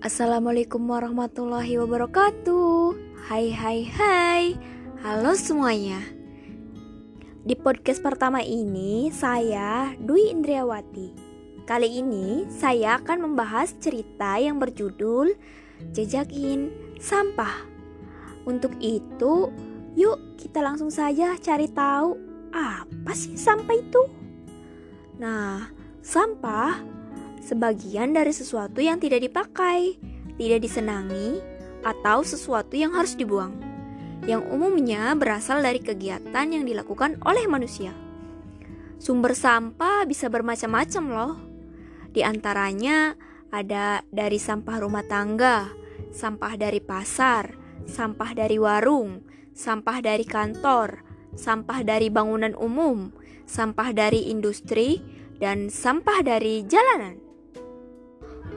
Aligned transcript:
Assalamualaikum 0.00 0.80
warahmatullahi 0.88 1.76
wabarakatuh. 1.76 2.96
Hai 3.28 3.52
hai 3.52 3.84
hai. 3.84 4.44
Halo 5.04 5.36
semuanya. 5.36 6.00
Di 7.44 7.52
podcast 7.52 8.00
pertama 8.00 8.40
ini 8.40 9.12
saya 9.12 9.92
Dwi 10.00 10.32
Indriawati. 10.32 11.12
Kali 11.68 12.00
ini 12.00 12.48
saya 12.48 12.96
akan 12.96 13.28
membahas 13.28 13.76
cerita 13.76 14.40
yang 14.40 14.56
berjudul 14.56 15.36
Jejakin 15.92 16.96
Sampah. 16.96 17.68
Untuk 18.48 18.72
itu, 18.80 19.52
yuk 20.00 20.40
kita 20.40 20.64
langsung 20.64 20.88
saja 20.88 21.36
cari 21.36 21.68
tahu 21.68 22.16
apa 22.56 23.12
sih 23.12 23.36
sampah 23.36 23.76
itu. 23.76 24.02
Nah, 25.20 25.68
sampah 26.00 26.99
sebagian 27.40 28.12
dari 28.12 28.30
sesuatu 28.30 28.78
yang 28.78 29.00
tidak 29.00 29.24
dipakai, 29.24 29.96
tidak 30.36 30.60
disenangi, 30.62 31.40
atau 31.80 32.20
sesuatu 32.20 32.76
yang 32.76 32.92
harus 32.92 33.16
dibuang, 33.16 33.56
yang 34.28 34.44
umumnya 34.52 35.16
berasal 35.16 35.64
dari 35.64 35.80
kegiatan 35.80 36.46
yang 36.52 36.64
dilakukan 36.68 37.16
oleh 37.24 37.48
manusia. 37.48 37.96
Sumber 39.00 39.32
sampah 39.32 40.04
bisa 40.04 40.28
bermacam-macam 40.28 41.04
loh. 41.08 41.34
Di 42.12 42.20
antaranya 42.20 43.16
ada 43.48 44.04
dari 44.12 44.36
sampah 44.36 44.76
rumah 44.76 45.08
tangga, 45.08 45.72
sampah 46.12 46.60
dari 46.60 46.84
pasar, 46.84 47.56
sampah 47.88 48.36
dari 48.36 48.60
warung, 48.60 49.24
sampah 49.56 50.04
dari 50.04 50.28
kantor, 50.28 51.00
sampah 51.32 51.80
dari 51.80 52.12
bangunan 52.12 52.52
umum, 52.60 53.08
sampah 53.48 53.96
dari 53.96 54.28
industri, 54.28 55.00
dan 55.40 55.72
sampah 55.72 56.20
dari 56.20 56.60
jalanan. 56.68 57.29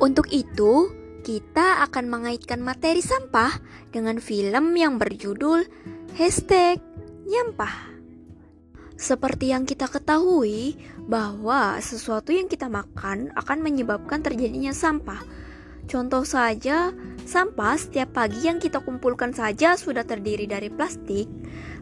Untuk 0.02 0.33
itu, 0.33 0.89
kita 1.22 1.86
akan 1.88 2.09
mengaitkan 2.09 2.59
materi 2.59 2.99
sampah 2.99 3.61
dengan 3.94 4.17
film 4.17 4.73
yang 4.73 4.97
berjudul 4.97 5.63
Hashtag 6.17 6.81
Nyampah. 7.30 7.94
Seperti 8.99 9.52
yang 9.52 9.64
kita 9.64 9.89
ketahui 9.89 10.77
bahwa 11.08 11.80
sesuatu 11.80 12.31
yang 12.31 12.47
kita 12.47 12.69
makan 12.69 13.31
akan 13.36 13.59
menyebabkan 13.59 14.21
terjadinya 14.21 14.71
sampah. 14.71 15.19
Contoh 15.83 16.23
saja, 16.23 16.95
sampah 17.27 17.75
setiap 17.75 18.16
pagi 18.16 18.47
yang 18.47 18.59
kita 18.59 18.80
kumpulkan 18.80 19.36
saja 19.36 19.75
sudah 19.75 20.08
terdiri 20.08 20.47
dari 20.47 20.71
plastik, 20.71 21.27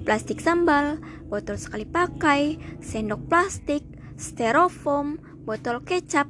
plastik 0.01 0.41
sambal, 0.41 0.97
botol 1.29 1.61
sekali 1.61 1.85
pakai, 1.85 2.57
sendok 2.81 3.21
plastik, 3.29 3.85
styrofoam, 4.17 5.21
botol 5.45 5.85
kecap, 5.85 6.25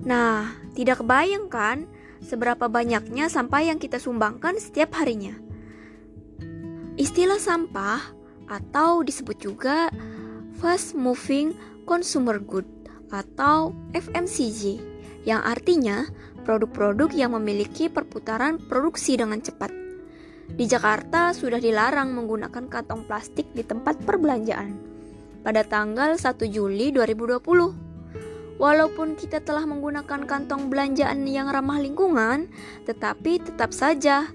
Nah, 0.00 0.56
tidak 0.72 1.04
kebayang 1.04 1.52
kan 1.52 1.84
seberapa 2.24 2.68
banyaknya 2.68 3.28
sampah 3.28 3.64
yang 3.64 3.76
kita 3.76 4.00
sumbangkan 4.00 4.56
setiap 4.56 4.96
harinya. 4.96 5.36
Istilah 6.96 7.40
sampah 7.40 8.00
atau 8.48 9.00
disebut 9.00 9.36
juga 9.40 9.88
fast 10.60 10.92
moving 10.92 11.56
consumer 11.88 12.36
good 12.36 12.66
atau 13.08 13.72
FMCG 13.96 14.80
yang 15.24 15.40
artinya 15.44 16.08
produk-produk 16.44 17.12
yang 17.12 17.36
memiliki 17.36 17.92
perputaran 17.92 18.56
produksi 18.56 19.16
dengan 19.16 19.40
cepat. 19.40 19.72
Di 20.50 20.66
Jakarta 20.66 21.30
sudah 21.30 21.62
dilarang 21.62 22.10
menggunakan 22.10 22.66
kantong 22.66 23.06
plastik 23.06 23.48
di 23.54 23.62
tempat 23.62 24.02
perbelanjaan 24.02 24.74
pada 25.40 25.64
tanggal 25.64 26.18
1 26.18 26.36
Juli 26.50 26.90
2020. 26.92 27.89
Walaupun 28.60 29.16
kita 29.16 29.40
telah 29.40 29.64
menggunakan 29.64 30.28
kantong 30.28 30.68
belanjaan 30.68 31.24
yang 31.24 31.48
ramah 31.48 31.80
lingkungan, 31.80 32.52
tetapi 32.84 33.40
tetap 33.40 33.72
saja 33.72 34.28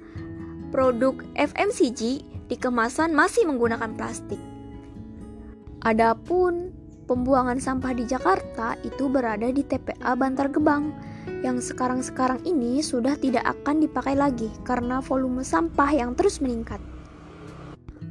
produk 0.74 1.22
FMCG 1.38 2.02
di 2.50 2.56
kemasan 2.58 3.14
masih 3.14 3.46
menggunakan 3.46 3.94
plastik. 3.94 4.42
Adapun 5.86 6.74
pembuangan 7.06 7.62
sampah 7.62 7.94
di 7.94 8.10
Jakarta 8.10 8.74
itu 8.82 9.06
berada 9.06 9.46
di 9.54 9.62
TPA 9.62 10.18
Bantar 10.18 10.50
Gebang 10.50 10.90
yang 11.46 11.62
sekarang-sekarang 11.62 12.42
ini 12.50 12.82
sudah 12.82 13.14
tidak 13.22 13.46
akan 13.46 13.86
dipakai 13.86 14.18
lagi 14.18 14.50
karena 14.66 15.06
volume 15.06 15.46
sampah 15.46 15.94
yang 15.94 16.18
terus 16.18 16.42
meningkat. 16.42 16.82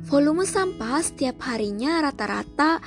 Volume 0.06 0.46
sampah 0.46 1.02
setiap 1.02 1.42
harinya 1.42 1.98
rata-rata 2.06 2.78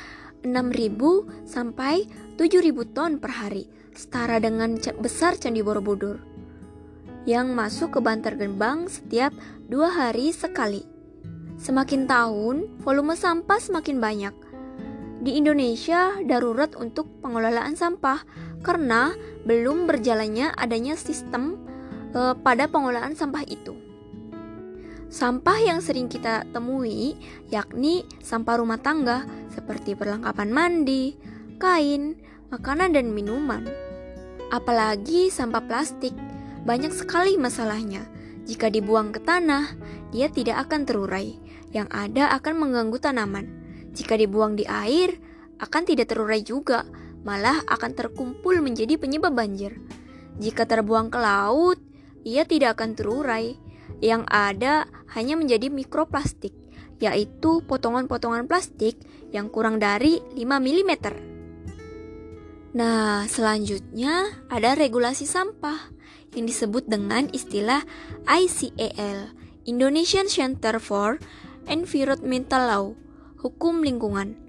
6.000 0.46 1.48
sampai 1.48 2.06
7.000 2.38 2.94
ton 2.94 3.18
per 3.18 3.31
hari, 3.34 3.66
setara 3.98 4.38
dengan 4.38 4.78
besar 5.02 5.40
Candi 5.42 5.66
Borobudur, 5.66 6.22
yang 7.25 7.58
masuk 7.58 7.98
ke 7.98 8.00
Bantar 8.00 8.38
Gebang 8.38 8.86
setiap 8.86 9.34
dua 9.66 9.90
hari 9.90 10.30
sekali. 10.30 10.86
Semakin 11.58 12.06
tahun, 12.06 12.84
volume 12.86 13.18
sampah 13.18 13.58
semakin 13.58 13.98
banyak. 13.98 14.36
Di 15.25 15.34
Indonesia, 15.34 16.14
darurat 16.22 16.78
untuk 16.78 17.09
pengelolaan 17.25 17.74
sampah 17.74 18.22
karena 18.62 19.18
belum 19.50 19.90
berjalannya 19.90 20.54
adanya 20.54 20.94
sistem 20.94 21.58
eh, 22.14 22.38
pada 22.38 22.69
pengelolaan 22.69 23.18
sampah 23.18 23.42
itu. 23.50 23.87
Sampah 25.07 25.59
yang 25.63 25.79
sering 25.79 26.12
kita 26.12 26.44
temui 26.51 27.16
yakni 27.47 28.03
sampah 28.19 28.59
rumah 28.59 28.75
tangga 28.84 29.23
seperti 29.56 29.95
perlengkapan 29.95 30.51
mandi, 30.51 31.16
kain, 31.56 32.19
makanan 32.51 32.91
dan 32.91 33.16
minuman. 33.16 33.63
Apalagi 34.51 35.31
sampah 35.31 35.63
plastik, 35.63 36.12
banyak 36.68 36.91
sekali 36.91 37.40
masalahnya. 37.40 38.03
Jika 38.47 38.68
dibuang 38.72 39.16
ke 39.16 39.23
tanah, 39.23 39.75
dia 40.12 40.28
tidak 40.31 40.68
akan 40.68 40.88
terurai. 40.88 41.35
Yang 41.72 41.89
ada 41.91 42.24
akan 42.39 42.53
mengganggu 42.63 42.97
tanaman. 43.00 43.45
Jika 43.91 44.16
dibuang 44.16 44.56
di 44.56 44.63
air, 44.63 45.19
akan 45.59 45.84
tidak 45.84 46.12
terurai 46.12 46.39
juga, 46.44 46.88
malah 47.28 47.59
akan 47.68 47.91
terkumpul 47.91 48.59
menjadi 48.63 48.95
penyebab 48.95 49.35
banjir. 49.35 49.75
Jika 50.39 50.63
terbuang 50.63 51.12
ke 51.12 51.19
laut, 51.19 51.79
ia 52.24 52.47
tidak 52.47 52.79
akan 52.79 52.95
terurai. 52.95 53.66
Yang 53.97 54.24
ada 54.30 54.85
hanya 55.18 55.35
menjadi 55.38 55.74
mikroplastik, 55.74 56.53
yaitu 57.02 57.62
potongan-potongan 57.66 58.46
plastik 58.46 58.97
yang 59.34 59.50
kurang 59.50 59.78
dari 59.81 60.22
5 60.34 60.44
mm. 60.46 60.91
Nah, 62.78 63.25
selanjutnya 63.25 64.46
ada 64.53 64.78
regulasi 64.78 65.25
sampah 65.25 65.90
yang 66.38 66.46
disebut 66.46 66.86
dengan 66.86 67.25
istilah 67.34 67.81
ICAL, 68.30 69.34
Indonesian 69.66 70.30
Center 70.30 70.78
for 70.78 71.18
Environmental 71.66 72.63
Law, 72.69 72.86
Hukum 73.41 73.81
Lingkungan. 73.81 74.47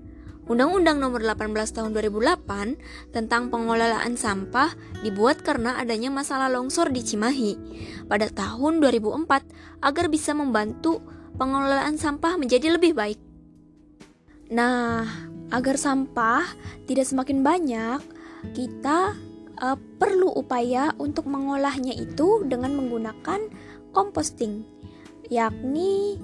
Undang-Undang 0.48 0.96
Nomor 0.96 1.20
18 1.20 1.76
Tahun 1.76 1.92
2008 1.92 3.12
tentang 3.12 3.52
pengelolaan 3.52 4.16
sampah 4.16 4.72
dibuat 5.04 5.44
karena 5.44 5.76
adanya 5.76 6.08
masalah 6.08 6.48
longsor 6.48 6.88
di 6.88 7.04
Cimahi 7.04 7.52
pada 8.08 8.32
tahun 8.32 8.80
2004 8.80 9.84
agar 9.84 10.04
bisa 10.08 10.32
membantu 10.32 11.04
pengelolaan 11.36 12.00
sampah 12.00 12.40
menjadi 12.40 12.80
lebih 12.80 12.96
baik. 12.96 13.20
Nah, 14.48 15.04
agar 15.52 15.76
sampah 15.76 16.48
tidak 16.88 17.04
semakin 17.04 17.44
banyak, 17.44 18.00
kita 18.56 19.12
uh, 19.60 19.76
perlu 20.00 20.32
upaya 20.32 20.96
untuk 20.96 21.28
mengolahnya 21.28 21.92
itu 21.92 22.40
dengan 22.48 22.72
menggunakan 22.72 23.52
composting, 23.92 24.64
yakni 25.28 26.16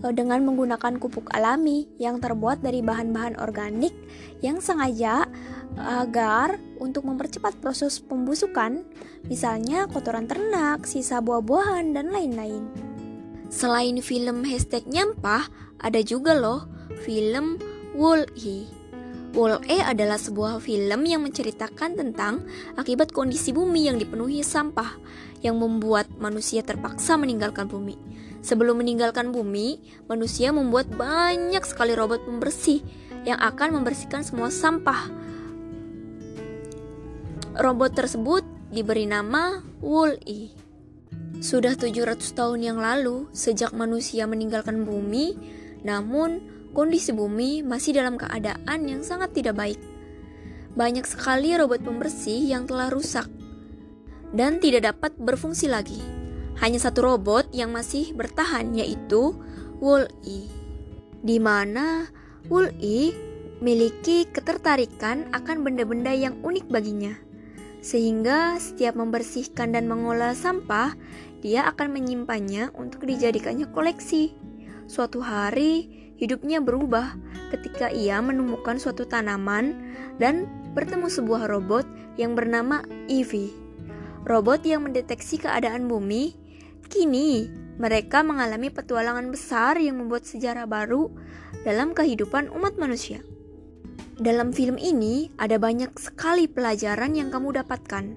dengan 0.00 0.44
menggunakan 0.44 1.00
pupuk 1.00 1.32
alami 1.32 1.88
yang 1.96 2.20
terbuat 2.20 2.60
dari 2.60 2.84
bahan-bahan 2.84 3.40
organik 3.40 3.96
yang 4.44 4.60
sengaja 4.60 5.24
agar 5.76 6.60
untuk 6.80 7.04
mempercepat 7.08 7.56
proses 7.60 8.00
pembusukan, 8.00 8.84
misalnya 9.28 9.88
kotoran 9.88 10.28
ternak, 10.28 10.84
sisa 10.84 11.20
buah-buahan, 11.20 11.96
dan 11.96 12.12
lain-lain. 12.12 12.68
Selain 13.48 13.96
film 14.00 14.44
hashtag 14.44 14.84
nyampah, 14.88 15.48
ada 15.80 16.00
juga 16.04 16.36
loh 16.36 16.68
film 17.04 17.60
Wool-E 19.36 19.68
Wall-E 19.68 19.84
adalah 19.84 20.16
sebuah 20.16 20.64
film 20.64 21.04
yang 21.04 21.20
menceritakan 21.20 21.92
tentang 21.92 22.48
akibat 22.80 23.12
kondisi 23.12 23.52
bumi 23.52 23.84
yang 23.84 24.00
dipenuhi 24.00 24.40
sampah 24.40 24.96
yang 25.44 25.60
membuat 25.60 26.08
manusia 26.16 26.64
terpaksa 26.64 27.20
meninggalkan 27.20 27.68
bumi. 27.68 28.00
Sebelum 28.40 28.80
meninggalkan 28.80 29.36
bumi, 29.36 29.76
manusia 30.08 30.56
membuat 30.56 30.88
banyak 30.88 31.60
sekali 31.68 31.92
robot 31.92 32.24
pembersih 32.24 32.80
yang 33.28 33.36
akan 33.36 33.76
membersihkan 33.76 34.24
semua 34.24 34.48
sampah. 34.48 35.12
Robot 37.60 37.92
tersebut 37.92 38.40
diberi 38.72 39.04
nama 39.04 39.60
Wall-E. 39.84 40.48
Sudah 41.44 41.76
700 41.76 42.24
tahun 42.32 42.64
yang 42.64 42.78
lalu, 42.80 43.28
sejak 43.36 43.76
manusia 43.76 44.24
meninggalkan 44.24 44.88
bumi, 44.88 45.36
namun 45.84 46.40
kondisi 46.76 47.16
bumi 47.16 47.64
masih 47.64 47.96
dalam 47.96 48.20
keadaan 48.20 48.84
yang 48.84 49.00
sangat 49.00 49.32
tidak 49.32 49.56
baik. 49.56 49.80
Banyak 50.76 51.08
sekali 51.08 51.56
robot 51.56 51.80
pembersih 51.80 52.52
yang 52.52 52.68
telah 52.68 52.92
rusak. 52.92 53.24
dan 54.36 54.58
tidak 54.60 54.92
dapat 54.92 55.16
berfungsi 55.16 55.70
lagi. 55.70 55.96
Hanya 56.60 56.80
satu 56.80 57.04
robot 57.04 57.52
yang 57.52 57.72
masih 57.72 58.12
bertahan 58.16 58.72
yaitu 58.76 59.36
Wall-E. 59.80 60.48
Di 61.20 61.36
mana 61.40 62.08
Wall-E 62.48 63.12
memiliki 63.60 64.28
ketertarikan 64.28 65.32
akan 65.32 65.64
benda-benda 65.64 66.12
yang 66.12 66.36
unik 66.44 66.68
baginya. 66.68 67.16
Sehingga 67.80 68.60
setiap 68.60 68.98
membersihkan 68.98 69.72
dan 69.72 69.88
mengolah 69.88 70.36
sampah, 70.36 70.96
dia 71.40 71.68
akan 71.70 71.92
menyimpannya 71.92 72.72
untuk 72.76 73.06
dijadikannya 73.08 73.70
koleksi. 73.70 74.34
Suatu 74.90 75.22
hari, 75.22 76.05
hidupnya 76.16 76.60
berubah 76.64 77.16
ketika 77.52 77.92
ia 77.92 78.18
menemukan 78.20 78.80
suatu 78.80 79.04
tanaman 79.04 79.76
dan 80.16 80.48
bertemu 80.72 81.08
sebuah 81.08 81.48
robot 81.48 81.86
yang 82.20 82.36
bernama 82.36 82.84
Evie. 83.08 83.52
Robot 84.26 84.66
yang 84.66 84.88
mendeteksi 84.88 85.38
keadaan 85.38 85.86
bumi. 85.86 86.34
Kini, 86.90 87.46
mereka 87.76 88.24
mengalami 88.24 88.72
petualangan 88.72 89.28
besar 89.30 89.78
yang 89.78 90.00
membuat 90.00 90.24
sejarah 90.24 90.64
baru 90.66 91.12
dalam 91.62 91.92
kehidupan 91.92 92.50
umat 92.50 92.80
manusia. 92.80 93.22
Dalam 94.16 94.50
film 94.50 94.80
ini 94.80 95.28
ada 95.36 95.60
banyak 95.60 95.92
sekali 96.00 96.48
pelajaran 96.48 97.12
yang 97.12 97.28
kamu 97.28 97.60
dapatkan. 97.60 98.16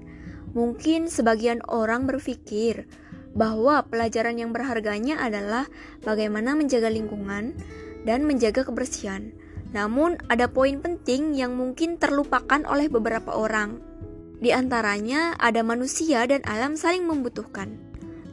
Mungkin 0.55 1.11
sebagian 1.11 1.59
orang 1.67 2.07
berpikir 2.07 2.87
bahwa 3.35 3.85
pelajaran 3.85 4.39
yang 4.41 4.55
berharganya 4.55 5.21
adalah 5.21 5.69
bagaimana 6.01 6.57
menjaga 6.57 6.89
lingkungan 6.89 7.53
dan 8.03 8.27
menjaga 8.27 8.67
kebersihan. 8.67 9.31
Namun, 9.71 10.17
ada 10.31 10.49
poin 10.49 10.81
penting 10.81 11.37
yang 11.37 11.53
mungkin 11.53 12.01
terlupakan 12.01 12.65
oleh 12.65 12.89
beberapa 12.89 13.35
orang. 13.35 13.81
Di 14.39 14.55
antaranya, 14.55 15.35
ada 15.37 15.61
manusia 15.61 16.25
dan 16.25 16.41
alam 16.47 16.73
saling 16.79 17.05
membutuhkan. 17.05 17.77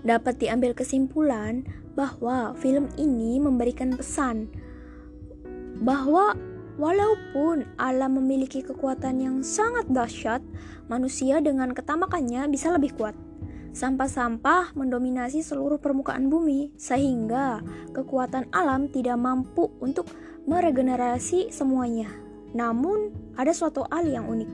Dapat 0.06 0.38
diambil 0.38 0.72
kesimpulan 0.72 1.66
bahwa 1.98 2.54
film 2.56 2.88
ini 2.96 3.42
memberikan 3.42 3.96
pesan 3.96 4.48
bahwa 5.76 6.32
Walaupun 6.76 7.64
alam 7.80 8.20
memiliki 8.20 8.60
kekuatan 8.60 9.16
yang 9.24 9.36
sangat 9.40 9.88
dahsyat, 9.88 10.44
manusia 10.92 11.40
dengan 11.40 11.72
ketamakannya 11.72 12.44
bisa 12.52 12.68
lebih 12.68 12.92
kuat. 13.00 13.16
Sampah-sampah 13.76 14.72
mendominasi 14.72 15.44
seluruh 15.44 15.76
permukaan 15.76 16.32
bumi, 16.32 16.72
sehingga 16.80 17.60
kekuatan 17.92 18.48
alam 18.48 18.88
tidak 18.88 19.20
mampu 19.20 19.68
untuk 19.84 20.08
meregenerasi 20.48 21.52
semuanya. 21.52 22.08
Namun, 22.56 23.12
ada 23.36 23.52
suatu 23.52 23.84
hal 23.92 24.08
yang 24.08 24.32
unik. 24.32 24.52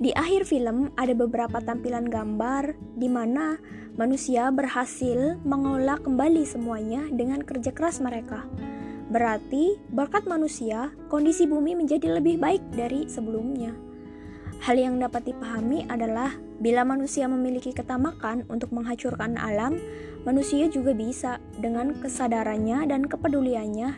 Di 0.00 0.16
akhir 0.16 0.48
film, 0.48 0.96
ada 0.96 1.12
beberapa 1.12 1.60
tampilan 1.60 2.08
gambar 2.08 2.72
di 2.96 3.12
mana 3.12 3.60
manusia 4.00 4.48
berhasil 4.48 5.36
mengolah 5.44 6.00
kembali 6.00 6.48
semuanya 6.48 7.04
dengan 7.12 7.44
kerja 7.44 7.68
keras 7.68 8.00
mereka. 8.00 8.48
Berarti, 9.12 9.76
berkat 9.92 10.24
manusia, 10.24 10.88
kondisi 11.12 11.44
bumi 11.44 11.76
menjadi 11.76 12.16
lebih 12.16 12.40
baik 12.40 12.64
dari 12.72 13.04
sebelumnya. 13.12 13.87
Hal 14.58 14.74
yang 14.74 14.98
dapat 14.98 15.30
dipahami 15.30 15.86
adalah 15.86 16.34
bila 16.58 16.82
manusia 16.82 17.30
memiliki 17.30 17.70
ketamakan 17.70 18.42
untuk 18.50 18.74
menghancurkan 18.74 19.38
alam, 19.38 19.78
manusia 20.26 20.66
juga 20.66 20.90
bisa 20.92 21.38
dengan 21.62 21.94
kesadarannya 22.02 22.90
dan 22.90 23.06
kepeduliannya 23.06 23.94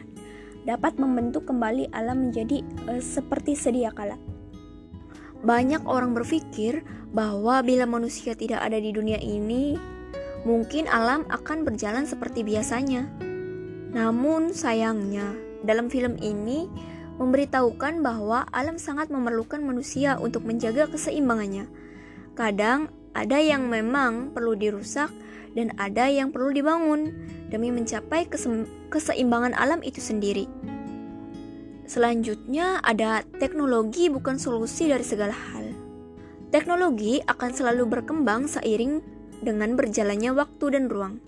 dapat 0.68 1.00
membentuk 1.00 1.48
kembali 1.48 1.88
alam 1.96 2.28
menjadi 2.28 2.60
uh, 2.88 3.00
seperti 3.00 3.56
sedia 3.56 3.88
kala. 3.88 4.20
Banyak 5.40 5.88
orang 5.88 6.12
berpikir 6.12 6.84
bahwa 7.16 7.64
bila 7.64 7.88
manusia 7.88 8.36
tidak 8.36 8.60
ada 8.60 8.76
di 8.76 8.92
dunia 8.92 9.16
ini, 9.16 9.80
mungkin 10.44 10.84
alam 10.84 11.24
akan 11.32 11.64
berjalan 11.64 12.04
seperti 12.04 12.44
biasanya. 12.44 13.08
Namun 13.96 14.52
sayangnya, 14.52 15.32
dalam 15.64 15.88
film 15.88 16.20
ini 16.20 16.68
memberitahukan 17.20 18.00
bahwa 18.00 18.49
alam 18.49 18.81
sangat 18.81 19.12
memerlukan 19.12 19.61
manusia 19.61 20.17
untuk 20.17 20.49
menjaga 20.49 20.88
keseimbangannya. 20.88 21.69
Kadang 22.32 22.88
ada 23.12 23.37
yang 23.37 23.69
memang 23.69 24.32
perlu 24.32 24.56
dirusak 24.56 25.12
dan 25.52 25.76
ada 25.76 26.08
yang 26.08 26.32
perlu 26.32 26.56
dibangun 26.56 27.12
demi 27.52 27.69
mencapai 27.69 28.25
keseimbangan 28.88 29.52
alam 29.52 29.84
itu 29.84 30.00
sendiri. 30.00 30.49
Selanjutnya 31.84 32.81
ada 32.81 33.26
teknologi 33.43 34.08
bukan 34.08 34.38
solusi 34.38 34.88
dari 34.88 35.02
segala 35.02 35.34
hal. 35.34 35.75
Teknologi 36.55 37.19
akan 37.26 37.50
selalu 37.50 37.84
berkembang 37.99 38.46
seiring 38.46 39.02
dengan 39.43 39.75
berjalannya 39.75 40.31
waktu 40.32 40.67
dan 40.70 40.87
ruang. 40.87 41.19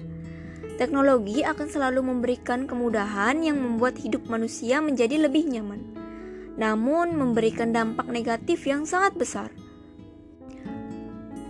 Teknologi 0.81 1.45
akan 1.45 1.69
selalu 1.69 2.01
memberikan 2.01 2.65
kemudahan 2.65 3.45
yang 3.45 3.61
membuat 3.61 4.01
hidup 4.01 4.25
manusia 4.27 4.81
menjadi 4.81 5.21
lebih 5.29 5.45
nyaman, 5.45 5.85
namun 6.57 7.13
memberikan 7.13 7.77
dampak 7.77 8.09
negatif 8.09 8.65
yang 8.65 8.89
sangat 8.89 9.13
besar. 9.13 9.53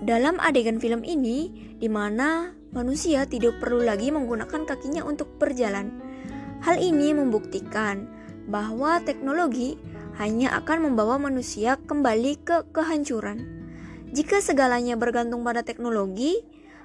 Dalam 0.03 0.43
adegan 0.43 0.83
film 0.83 1.07
ini, 1.07 1.55
di 1.79 1.87
mana 1.87 2.51
manusia 2.75 3.23
tidak 3.23 3.63
perlu 3.63 3.87
lagi 3.87 4.11
menggunakan 4.11 4.67
kakinya 4.67 5.07
untuk 5.07 5.39
berjalan, 5.39 5.95
hal 6.67 6.83
ini 6.83 7.15
membuktikan 7.15 8.11
bahwa 8.51 8.99
teknologi 9.07 9.79
hanya 10.19 10.59
akan 10.59 10.91
membawa 10.91 11.23
manusia 11.23 11.79
kembali 11.79 12.43
ke 12.43 12.67
kehancuran. 12.75 13.47
Jika 14.13 14.43
segalanya 14.43 14.99
bergantung 14.99 15.47
pada 15.47 15.63
teknologi, 15.63 16.43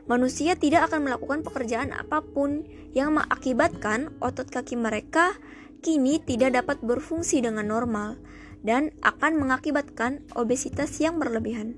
manusia 0.08 0.56
tidak 0.56 0.92
akan 0.92 1.08
melakukan 1.08 1.44
pekerjaan 1.44 1.92
apa 1.92 2.24
pun 2.24 2.64
yang 2.96 3.16
mengakibatkan 3.16 4.16
otot 4.24 4.48
kaki 4.48 4.80
mereka 4.80 5.36
kini 5.84 6.18
tidak 6.24 6.58
dapat 6.58 6.82
berfungsi 6.82 7.44
dengan 7.44 7.70
normal 7.70 8.18
dan 8.66 8.96
akan 9.06 9.38
mengakibatkan 9.38 10.26
obesitas 10.34 10.98
yang 10.98 11.22
berlebihan. 11.22 11.78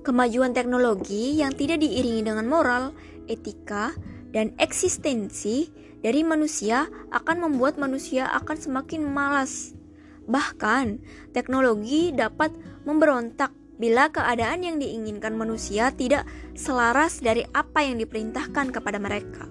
Kemajuan 0.00 0.56
teknologi 0.56 1.36
yang 1.36 1.52
tidak 1.52 1.84
diiringi 1.84 2.24
dengan 2.24 2.48
moral, 2.48 2.96
etika, 3.28 3.92
dan 4.32 4.56
eksistensi 4.56 5.68
dari 6.00 6.24
manusia 6.24 6.88
akan 7.12 7.44
membuat 7.44 7.76
manusia 7.76 8.24
akan 8.32 8.56
semakin 8.56 9.04
malas. 9.04 9.76
Bahkan, 10.24 11.04
teknologi 11.36 12.16
dapat 12.16 12.54
memberontak 12.88 13.52
bila 13.80 14.12
keadaan 14.12 14.60
yang 14.60 14.76
diinginkan 14.76 15.32
manusia 15.32 15.88
tidak 15.96 16.28
selaras 16.52 17.24
dari 17.24 17.48
apa 17.56 17.80
yang 17.80 17.96
diperintahkan 17.96 18.76
kepada 18.76 19.00
mereka. 19.00 19.48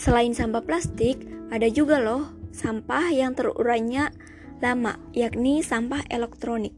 Selain 0.00 0.32
sampah 0.32 0.64
plastik, 0.64 1.20
ada 1.52 1.68
juga 1.68 2.00
loh 2.00 2.32
sampah 2.56 3.12
yang 3.12 3.36
terurainya 3.36 4.16
lama, 4.64 4.96
yakni 5.12 5.60
sampah 5.60 6.00
elektronik, 6.08 6.72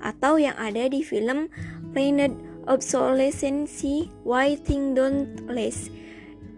atau 0.00 0.40
yang 0.40 0.56
ada 0.56 0.88
di 0.88 1.04
film 1.04 1.52
Planet 1.92 2.32
Obsolescence 2.64 3.84
Why 4.24 4.56
Things 4.56 4.96
Don't 4.96 5.44
Last. 5.52 5.92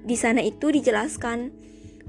Di 0.06 0.14
sana 0.14 0.38
itu 0.46 0.70
dijelaskan 0.70 1.50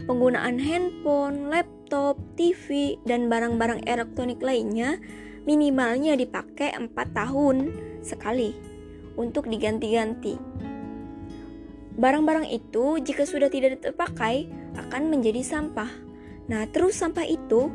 penggunaan 0.05 0.61
handphone, 0.61 1.49
laptop, 1.49 2.21
TV, 2.37 2.97
dan 3.09 3.25
barang-barang 3.25 3.89
elektronik 3.89 4.37
lainnya 4.41 5.01
minimalnya 5.45 6.13
dipakai 6.13 6.73
4 6.77 6.91
tahun 7.13 7.57
sekali 8.05 8.53
untuk 9.17 9.49
diganti-ganti. 9.49 10.37
Barang-barang 11.97 12.47
itu 12.47 13.03
jika 13.03 13.27
sudah 13.27 13.51
tidak 13.51 13.83
terpakai 13.83 14.47
akan 14.79 15.11
menjadi 15.11 15.43
sampah. 15.43 15.91
Nah, 16.47 16.65
terus 16.71 16.97
sampah 16.97 17.27
itu 17.27 17.67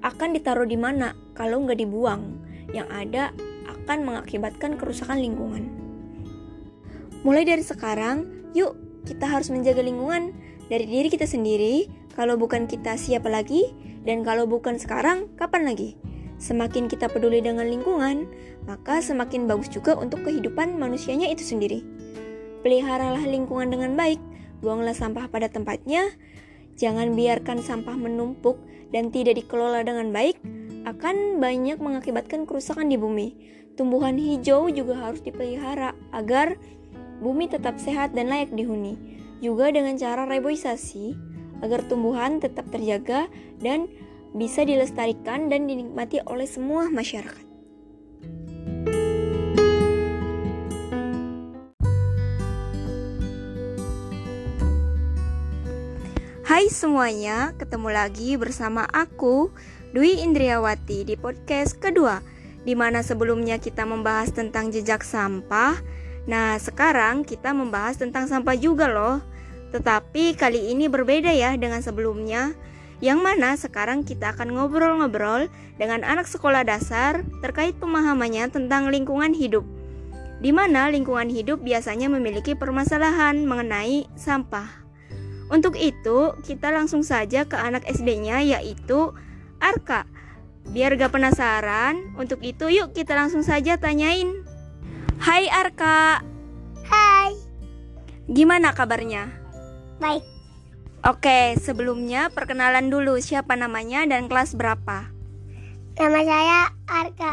akan 0.00 0.28
ditaruh 0.38 0.68
di 0.68 0.78
mana 0.78 1.12
kalau 1.34 1.66
nggak 1.66 1.82
dibuang? 1.82 2.38
Yang 2.70 2.88
ada 2.90 3.24
akan 3.66 3.98
mengakibatkan 4.06 4.78
kerusakan 4.78 5.18
lingkungan. 5.18 5.64
Mulai 7.26 7.42
dari 7.42 7.62
sekarang, 7.66 8.50
yuk 8.54 8.78
kita 9.02 9.26
harus 9.26 9.50
menjaga 9.50 9.82
lingkungan 9.82 10.30
dari 10.70 10.86
diri 10.86 11.08
kita 11.10 11.26
sendiri. 11.26 11.90
Kalau 12.14 12.38
bukan 12.38 12.70
kita, 12.70 12.96
siapa 12.96 13.28
lagi? 13.28 13.66
Dan 14.06 14.22
kalau 14.22 14.46
bukan 14.46 14.78
sekarang, 14.78 15.30
kapan 15.34 15.66
lagi? 15.66 15.98
Semakin 16.36 16.86
kita 16.86 17.08
peduli 17.08 17.40
dengan 17.40 17.64
lingkungan, 17.64 18.28
maka 18.68 19.00
semakin 19.00 19.48
bagus 19.48 19.72
juga 19.72 19.96
untuk 19.96 20.28
kehidupan 20.28 20.76
manusianya 20.76 21.32
itu 21.32 21.40
sendiri. 21.40 21.80
Peliharalah 22.60 23.24
lingkungan 23.24 23.72
dengan 23.72 23.96
baik, 23.96 24.20
buanglah 24.60 24.92
sampah 24.92 25.32
pada 25.32 25.48
tempatnya, 25.48 26.12
jangan 26.76 27.16
biarkan 27.16 27.64
sampah 27.64 27.96
menumpuk 27.96 28.60
dan 28.92 29.08
tidak 29.08 29.40
dikelola 29.40 29.80
dengan 29.80 30.12
baik, 30.12 30.36
akan 30.86 31.42
banyak 31.42 31.80
mengakibatkan 31.80 32.44
kerusakan 32.44 32.92
di 32.92 33.00
bumi. 33.00 33.28
Tumbuhan 33.76 34.16
hijau 34.16 34.68
juga 34.72 34.96
harus 34.96 35.20
dipelihara 35.20 35.92
agar 36.12 36.56
bumi 37.20 37.48
tetap 37.48 37.76
sehat 37.80 38.12
dan 38.12 38.28
layak 38.28 38.52
dihuni. 38.52 38.96
Juga 39.40 39.68
dengan 39.68 40.00
cara 40.00 40.24
reboisasi 40.24 41.12
agar 41.60 41.84
tumbuhan 41.84 42.40
tetap 42.40 42.68
terjaga 42.72 43.28
dan 43.60 43.88
bisa 44.36 44.68
dilestarikan 44.68 45.48
dan 45.48 45.64
dinikmati 45.64 46.20
oleh 46.28 46.44
semua 46.44 46.92
masyarakat. 46.92 47.40
Hai 56.44 56.68
semuanya, 56.68 57.56
ketemu 57.56 57.88
lagi 57.90 58.36
bersama 58.36 58.84
aku 58.92 59.50
Dwi 59.96 60.20
Indriawati 60.20 61.08
di 61.08 61.16
podcast 61.16 61.80
kedua 61.80 62.20
di 62.62 62.76
mana 62.76 63.00
sebelumnya 63.00 63.56
kita 63.56 63.88
membahas 63.88 64.36
tentang 64.36 64.68
jejak 64.68 65.00
sampah. 65.00 65.80
Nah, 66.28 66.60
sekarang 66.60 67.24
kita 67.24 67.56
membahas 67.56 67.96
tentang 67.96 68.28
sampah 68.28 68.54
juga 68.58 68.84
loh. 68.84 69.24
Tetapi 69.72 70.36
kali 70.36 70.76
ini 70.76 70.92
berbeda 70.92 71.32
ya 71.32 71.56
dengan 71.56 71.80
sebelumnya 71.80 72.54
yang 73.04 73.18
mana 73.20 73.48
sekarang 73.60 74.08
kita 74.08 74.32
akan 74.32 74.56
ngobrol-ngobrol 74.56 75.52
dengan 75.76 76.00
anak 76.00 76.24
sekolah 76.24 76.64
dasar 76.64 77.26
terkait 77.44 77.76
pemahamannya 77.76 78.48
tentang 78.48 78.88
lingkungan 78.88 79.36
hidup 79.36 79.66
di 80.36 80.52
mana 80.52 80.92
lingkungan 80.92 81.32
hidup 81.32 81.64
biasanya 81.64 82.12
memiliki 82.12 82.52
permasalahan 82.52 83.48
mengenai 83.48 84.04
sampah. 84.16 84.68
Untuk 85.46 85.78
itu, 85.78 86.34
kita 86.42 86.74
langsung 86.74 87.06
saja 87.06 87.46
ke 87.46 87.54
anak 87.54 87.86
SD-nya 87.86 88.42
yaitu 88.42 89.14
Arka. 89.62 90.04
Biar 90.66 90.98
gak 90.98 91.14
penasaran, 91.14 92.18
untuk 92.18 92.42
itu 92.42 92.66
yuk 92.66 92.90
kita 92.90 93.14
langsung 93.14 93.46
saja 93.46 93.78
tanyain. 93.78 94.42
Hai 95.22 95.46
Arka. 95.48 96.20
Hai. 96.90 97.32
Gimana 98.26 98.74
kabarnya? 98.74 99.30
Baik. 100.02 100.35
Oke, 101.04 101.60
sebelumnya 101.60 102.32
perkenalan 102.32 102.88
dulu 102.88 103.20
siapa 103.20 103.52
namanya 103.52 104.08
dan 104.08 104.32
kelas 104.32 104.56
berapa? 104.56 105.12
Nama 105.96 106.20
saya 106.24 106.60
Arka. 106.88 107.32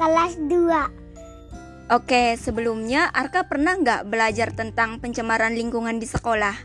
Kelas 0.00 0.32
2. 0.48 1.92
Oke, 1.92 2.38
sebelumnya 2.40 3.10
Arka 3.12 3.44
pernah 3.44 3.76
nggak 3.76 4.08
belajar 4.08 4.54
tentang 4.56 5.02
pencemaran 5.02 5.52
lingkungan 5.52 6.00
di 6.00 6.08
sekolah? 6.08 6.56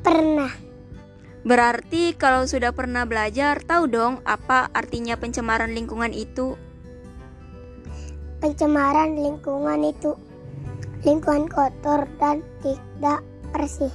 Pernah. 0.00 0.50
Berarti 1.40 2.16
kalau 2.18 2.44
sudah 2.44 2.72
pernah 2.74 3.08
belajar, 3.08 3.60
tahu 3.64 3.88
dong 3.88 4.24
apa 4.28 4.68
artinya 4.72 5.16
pencemaran 5.16 5.72
lingkungan 5.72 6.12
itu? 6.12 6.56
Pencemaran 8.40 9.16
lingkungan 9.16 9.84
itu 9.84 10.16
lingkungan 11.04 11.48
kotor 11.48 12.04
dan 12.20 12.44
tidak 12.60 13.24
bersih. 13.52 13.92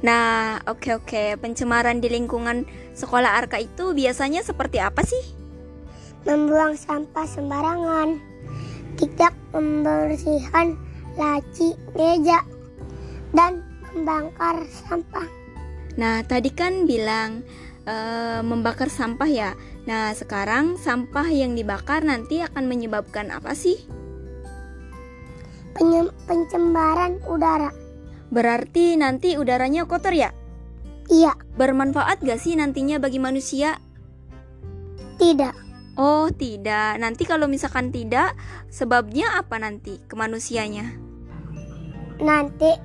Nah, 0.00 0.64
oke 0.64 0.80
okay, 0.80 0.92
oke, 0.96 1.06
okay. 1.12 1.28
pencemaran 1.36 2.00
di 2.00 2.08
lingkungan 2.08 2.64
sekolah 2.96 3.36
Arka 3.36 3.60
itu 3.60 3.92
biasanya 3.92 4.40
seperti 4.40 4.80
apa 4.80 5.04
sih? 5.04 5.20
Membuang 6.24 6.72
sampah 6.72 7.28
sembarangan, 7.28 8.16
tidak 8.96 9.36
membersihkan 9.52 10.80
laci 11.20 11.76
meja, 11.92 12.40
dan 13.36 13.60
membakar 13.92 14.64
sampah. 14.88 15.28
Nah, 16.00 16.24
tadi 16.24 16.48
kan 16.48 16.88
bilang 16.88 17.44
e, 17.84 17.94
membakar 18.40 18.88
sampah 18.88 19.28
ya. 19.28 19.50
Nah, 19.84 20.16
sekarang 20.16 20.80
sampah 20.80 21.28
yang 21.28 21.52
dibakar 21.52 22.00
nanti 22.00 22.40
akan 22.40 22.64
menyebabkan 22.70 23.28
apa 23.28 23.52
sih? 23.52 23.99
Penyem 25.80 26.12
pencemaran 26.28 27.16
udara. 27.24 27.72
Berarti 28.28 29.00
nanti 29.00 29.40
udaranya 29.40 29.88
kotor 29.88 30.12
ya? 30.12 30.28
Iya. 31.08 31.32
Bermanfaat 31.56 32.20
gak 32.20 32.36
sih 32.36 32.52
nantinya 32.52 33.00
bagi 33.00 33.16
manusia? 33.16 33.80
Tidak. 35.16 35.56
Oh, 35.96 36.28
tidak. 36.28 37.00
Nanti 37.00 37.24
kalau 37.24 37.48
misalkan 37.48 37.88
tidak, 37.96 38.36
sebabnya 38.68 39.40
apa 39.40 39.56
nanti 39.56 39.96
ke 40.04 40.14
manusianya? 40.20 40.84
Nanti 42.20 42.76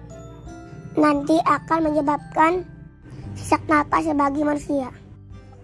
nanti 0.95 1.35
akan 1.43 1.91
menyebabkan 1.91 2.63
sesak 3.35 3.67
napas 3.67 4.07
sebagai 4.07 4.47
manusia. 4.47 4.87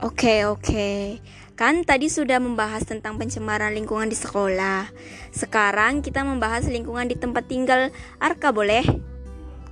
Oke, 0.03 0.43
oke. 0.43 1.17
Kan 1.59 1.85
tadi 1.85 2.09
sudah 2.09 2.41
membahas 2.41 2.87
tentang 2.87 3.21
pencemaran 3.21 3.75
lingkungan 3.75 4.09
di 4.09 4.17
sekolah. 4.17 4.89
Sekarang 5.29 6.01
kita 6.01 6.25
membahas 6.25 6.65
lingkungan 6.65 7.05
di 7.05 7.15
tempat 7.19 7.45
tinggal 7.45 7.93
Arka, 8.17 8.49
boleh? 8.49 8.81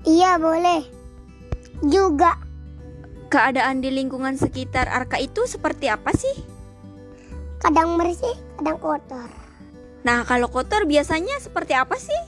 Iya, 0.06 0.38
boleh. 0.38 0.86
Juga. 1.84 2.38
Keadaan 3.30 3.86
di 3.86 3.94
lingkungan 3.94 4.38
sekitar 4.38 4.90
Arka 4.90 5.22
itu 5.22 5.46
seperti 5.46 5.86
apa 5.86 6.10
sih? 6.18 6.34
Kadang 7.62 8.00
bersih, 8.00 8.34
kadang 8.58 8.80
kotor. 8.82 9.30
Nah, 10.02 10.24
kalau 10.24 10.48
kotor 10.48 10.88
biasanya 10.88 11.38
seperti 11.44 11.76
apa 11.76 12.00
sih? 12.00 12.22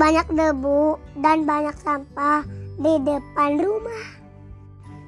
Banyak 0.00 0.32
debu 0.32 0.96
dan 1.20 1.44
banyak 1.44 1.76
sampah 1.76 2.42
di 2.80 2.96
depan 3.04 3.60
rumah. 3.60 4.04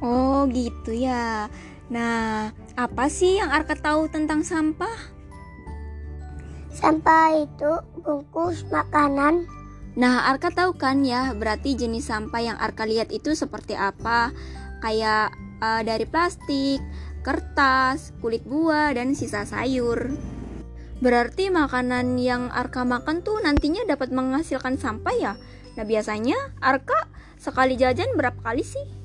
Oh, 0.04 0.44
gitu 0.52 0.92
ya. 0.92 1.48
Nah, 1.88 2.52
apa 2.76 3.12
sih 3.12 3.36
yang 3.36 3.52
Arka 3.52 3.76
tahu 3.76 4.08
tentang 4.08 4.40
sampah? 4.46 4.96
Sampah 6.72 7.36
itu 7.36 7.72
bungkus 8.00 8.64
makanan. 8.72 9.44
Nah, 9.92 10.24
Arka 10.24 10.48
tahu 10.48 10.72
kan 10.72 11.04
ya, 11.04 11.36
berarti 11.36 11.76
jenis 11.76 12.08
sampah 12.08 12.40
yang 12.40 12.56
Arka 12.56 12.88
lihat 12.88 13.12
itu 13.12 13.36
seperti 13.36 13.76
apa? 13.76 14.32
Kayak 14.80 15.36
uh, 15.60 15.84
dari 15.84 16.08
plastik, 16.08 16.80
kertas, 17.20 18.16
kulit 18.24 18.40
buah, 18.48 18.96
dan 18.96 19.12
sisa 19.12 19.44
sayur. 19.44 20.08
Berarti 21.04 21.52
makanan 21.52 22.16
yang 22.16 22.48
Arka 22.48 22.88
makan 22.88 23.20
tuh 23.20 23.36
nantinya 23.44 23.84
dapat 23.84 24.14
menghasilkan 24.14 24.80
sampah 24.80 25.14
ya? 25.18 25.32
Nah 25.76 25.84
biasanya 25.84 26.38
Arka 26.62 27.10
sekali 27.36 27.76
jajan 27.76 28.16
berapa 28.16 28.38
kali 28.38 28.64
sih? 28.64 29.01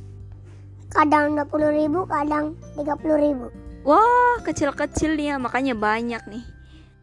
Kadang 0.98 1.38
20 1.38 1.78
ribu, 1.78 2.10
kadang 2.10 2.58
30 2.74 3.22
ribu. 3.22 3.54
Wah 3.86 4.42
kecil-kecil 4.42 5.14
ya 5.22 5.38
makanya 5.38 5.78
banyak 5.78 6.26
nih. 6.26 6.42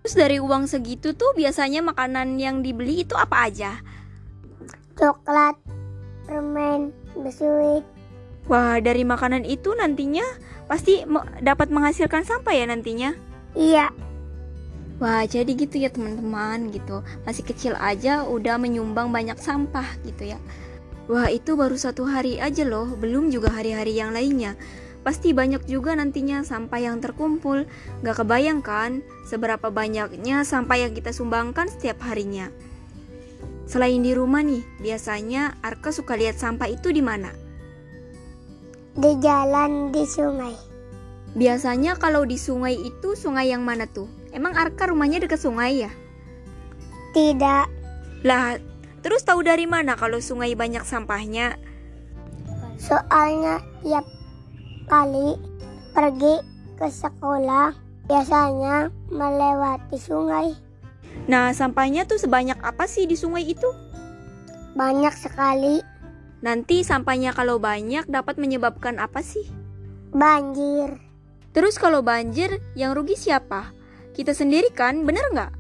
Terus 0.03 0.15
dari 0.19 0.43
uang 0.43 0.67
segitu 0.67 1.15
tuh 1.15 1.31
biasanya 1.39 1.79
makanan 1.79 2.35
yang 2.43 2.59
dibeli 2.59 3.07
itu 3.07 3.15
apa 3.15 3.47
aja? 3.47 3.79
Coklat, 4.99 5.55
permen, 6.27 6.91
biskuit. 7.23 7.87
Wah 8.51 8.83
dari 8.83 9.07
makanan 9.07 9.47
itu 9.47 9.71
nantinya 9.79 10.27
pasti 10.67 11.07
dapat 11.39 11.71
menghasilkan 11.71 12.27
sampah 12.27 12.51
ya 12.51 12.67
nantinya? 12.67 13.15
Iya. 13.55 13.95
Wah, 14.99 15.23
jadi 15.27 15.55
gitu 15.55 15.79
ya 15.79 15.91
teman-teman 15.91 16.71
gitu. 16.75 17.03
Masih 17.23 17.47
kecil 17.47 17.79
aja 17.79 18.27
udah 18.27 18.59
menyumbang 18.59 19.15
banyak 19.15 19.39
sampah 19.39 19.87
gitu 20.03 20.35
ya. 20.35 20.39
Wah, 21.05 21.29
itu 21.29 21.53
baru 21.53 21.77
satu 21.77 22.09
hari 22.09 22.41
aja 22.41 22.65
loh, 22.65 22.97
belum 22.97 23.29
juga 23.29 23.53
hari-hari 23.53 24.01
yang 24.01 24.17
lainnya. 24.17 24.57
Pasti 25.05 25.37
banyak 25.37 25.69
juga 25.69 25.93
nantinya 25.93 26.41
sampah 26.41 26.81
yang 26.81 26.97
terkumpul. 27.05 27.69
Gak 28.01 28.25
kebayang 28.25 28.65
kan 28.65 29.05
seberapa 29.29 29.69
banyaknya 29.69 30.49
sampah 30.49 30.81
yang 30.81 30.97
kita 30.97 31.13
sumbangkan 31.13 31.69
setiap 31.69 32.01
harinya. 32.09 32.49
Selain 33.69 34.01
di 34.01 34.17
rumah 34.17 34.41
nih, 34.41 34.65
biasanya 34.81 35.61
Arka 35.61 35.93
suka 35.93 36.17
lihat 36.17 36.41
sampah 36.41 36.73
itu 36.73 36.89
di 36.89 37.05
mana? 37.05 37.29
Di 38.97 39.13
jalan 39.21 39.93
di 39.93 40.09
sungai. 40.09 40.57
Biasanya 41.37 42.01
kalau 42.01 42.25
di 42.25 42.41
sungai 42.41 42.81
itu 42.81 43.13
sungai 43.13 43.53
yang 43.53 43.61
mana 43.61 43.85
tuh? 43.85 44.09
Emang 44.33 44.57
Arka 44.57 44.89
rumahnya 44.89 45.21
dekat 45.21 45.45
sungai 45.45 45.85
ya? 45.85 45.93
Tidak. 47.13 47.67
Lah, 48.25 48.57
terus 49.05 49.21
tahu 49.23 49.45
dari 49.45 49.69
mana 49.69 49.95
kalau 50.01 50.17
sungai 50.19 50.57
banyak 50.57 50.81
sampahnya? 50.89 51.61
Soalnya 52.81 53.61
tiap 53.85 54.09
kali 54.89 55.37
pergi 55.93 56.41
ke 56.81 56.89
sekolah 56.89 57.77
biasanya 58.09 58.89
melewati 59.13 59.97
sungai. 60.01 60.57
Nah, 61.31 61.55
sampahnya 61.57 62.05
tuh 62.05 62.21
sebanyak 62.21 62.59
apa 62.61 62.85
sih 62.85 63.05
di 63.09 63.17
sungai 63.17 63.47
itu? 63.47 63.69
Banyak 64.75 65.15
sekali. 65.15 65.81
Nanti 66.45 66.85
sampahnya 66.85 67.33
kalau 67.33 67.57
banyak 67.57 68.05
dapat 68.11 68.37
menyebabkan 68.37 69.01
apa 69.01 69.25
sih? 69.25 69.49
Banjir. 70.13 71.01
Terus 71.55 71.79
kalau 71.79 72.03
banjir, 72.03 72.61
yang 72.75 72.93
rugi 72.93 73.17
siapa? 73.17 73.71
Kita 74.13 74.35
sendiri 74.35 74.69
kan, 74.75 75.07
bener 75.07 75.25
nggak? 75.33 75.53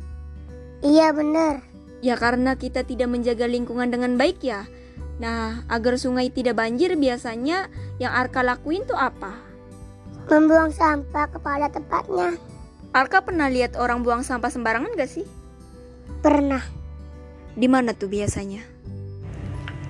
Iya 0.85 1.15
bener. 1.15 1.74
Ya 2.04 2.20
karena 2.20 2.52
kita 2.61 2.84
tidak 2.84 3.08
menjaga 3.08 3.49
lingkungan 3.49 3.88
dengan 3.88 4.20
baik 4.20 4.44
ya. 4.44 4.68
Nah, 5.16 5.64
agar 5.73 5.96
sungai 5.96 6.28
tidak 6.28 6.61
banjir 6.61 6.92
biasanya 7.00 7.73
yang 7.96 8.12
Arka 8.12 8.44
lakuin 8.44 8.84
tuh 8.84 9.00
apa? 9.00 9.40
Membuang 10.28 10.68
sampah 10.68 11.32
kepada 11.32 11.73
tempatnya. 11.73 12.37
Arka 12.92 13.25
pernah 13.25 13.49
lihat 13.49 13.80
orang 13.80 14.04
buang 14.04 14.20
sampah 14.20 14.52
sembarangan 14.52 14.92
gak 15.00 15.08
sih? 15.08 15.25
Pernah. 16.20 16.61
Di 17.56 17.73
mana 17.73 17.96
tuh 17.96 18.12
biasanya? 18.12 18.61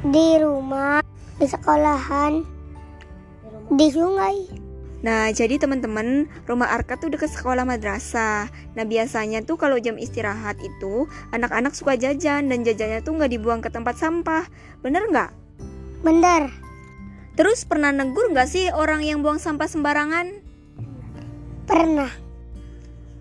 Di 0.07 0.39
rumah, 0.39 1.03
di 1.43 1.47
sekolahan, 1.51 2.47
di 3.75 3.87
sungai. 3.91 4.64
Nah, 5.05 5.29
jadi 5.37 5.61
teman-teman, 5.61 6.33
rumah 6.49 6.73
Arka 6.73 6.97
tuh 6.97 7.13
dekat 7.13 7.29
sekolah 7.29 7.69
madrasah. 7.69 8.49
Nah, 8.73 8.85
biasanya 8.89 9.45
tuh 9.45 9.61
kalau 9.61 9.77
jam 9.77 10.01
istirahat 10.01 10.57
itu, 10.65 11.05
anak-anak 11.29 11.77
suka 11.77 12.01
jajan 12.01 12.49
dan 12.49 12.65
jajannya 12.65 13.05
tuh 13.05 13.13
nggak 13.13 13.37
dibuang 13.37 13.61
ke 13.61 13.69
tempat 13.69 14.01
sampah. 14.01 14.49
Bener 14.81 15.05
nggak? 15.13 15.31
Bener. 16.01 16.49
Terus 17.37 17.69
pernah 17.69 17.93
negur 17.93 18.33
nggak 18.33 18.49
sih 18.49 18.73
orang 18.73 19.05
yang 19.05 19.21
buang 19.21 19.37
sampah 19.37 19.69
sembarangan? 19.69 20.41
Pernah. 21.69 22.09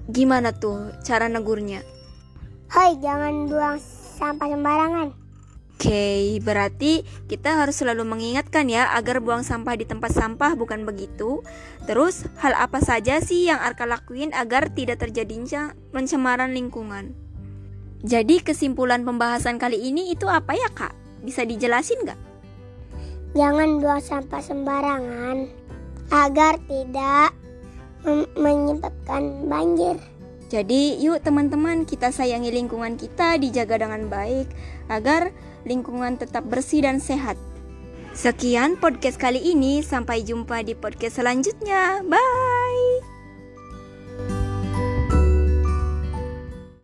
Gimana 0.08 0.56
tuh 0.56 0.96
cara 1.04 1.28
negurnya? 1.28 1.84
Hei, 2.72 2.96
jangan 3.04 3.52
buang 3.52 3.78
sampah 4.16 4.48
sembarangan. 4.48 5.23
Oke, 5.84 6.40
berarti 6.40 7.04
kita 7.28 7.60
harus 7.60 7.84
selalu 7.84 8.08
mengingatkan 8.08 8.72
ya 8.72 8.96
agar 8.96 9.20
buang 9.20 9.44
sampah 9.44 9.76
di 9.76 9.84
tempat 9.84 10.16
sampah 10.16 10.56
bukan 10.56 10.88
begitu. 10.88 11.44
Terus, 11.84 12.24
hal 12.40 12.56
apa 12.56 12.80
saja 12.80 13.20
sih 13.20 13.52
yang 13.52 13.60
Arka 13.60 13.84
lakuin 13.84 14.32
agar 14.32 14.72
tidak 14.72 15.04
terjadinya 15.04 15.76
pencemaran 15.92 16.56
lingkungan? 16.56 17.12
Jadi 18.00 18.40
kesimpulan 18.40 19.04
pembahasan 19.04 19.60
kali 19.60 19.76
ini 19.76 20.16
itu 20.16 20.24
apa 20.32 20.56
ya 20.56 20.72
kak? 20.72 20.96
Bisa 21.20 21.44
dijelasin 21.44 22.08
nggak? 22.08 22.20
Jangan 23.36 23.84
buang 23.84 24.00
sampah 24.00 24.40
sembarangan 24.40 25.52
agar 26.16 26.64
tidak 26.64 27.36
menyebabkan 28.40 29.52
banjir. 29.52 30.00
Jadi 30.48 30.96
yuk 31.04 31.20
teman-teman 31.20 31.84
kita 31.84 32.08
sayangi 32.08 32.56
lingkungan 32.56 32.96
kita 32.96 33.36
dijaga 33.36 33.84
dengan 33.84 34.08
baik 34.08 34.48
agar 34.88 35.36
lingkungan 35.64 36.16
tetap 36.20 36.48
bersih 36.48 36.84
dan 36.84 37.00
sehat. 37.04 37.36
Sekian 38.14 38.78
podcast 38.78 39.18
kali 39.18 39.42
ini, 39.42 39.82
sampai 39.82 40.22
jumpa 40.22 40.62
di 40.62 40.78
podcast 40.78 41.18
selanjutnya. 41.18 42.06
Bye. 42.06 43.13